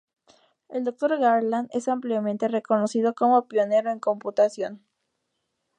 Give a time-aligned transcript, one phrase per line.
[0.67, 1.19] El Dr.
[1.19, 4.83] Garland es ampliamente reconocido como pionero en computación.